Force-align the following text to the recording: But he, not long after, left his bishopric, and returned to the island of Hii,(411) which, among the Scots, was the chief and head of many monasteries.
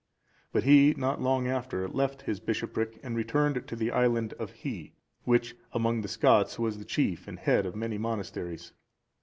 But 0.51 0.63
he, 0.63 0.95
not 0.97 1.21
long 1.21 1.47
after, 1.47 1.87
left 1.87 2.23
his 2.23 2.39
bishopric, 2.39 2.99
and 3.03 3.15
returned 3.15 3.67
to 3.67 3.75
the 3.75 3.91
island 3.91 4.33
of 4.39 4.51
Hii,(411) 4.51 4.91
which, 5.25 5.55
among 5.73 6.01
the 6.01 6.07
Scots, 6.07 6.57
was 6.57 6.79
the 6.79 6.85
chief 6.85 7.27
and 7.27 7.37
head 7.37 7.67
of 7.67 7.75
many 7.75 7.99
monasteries. 7.99 8.73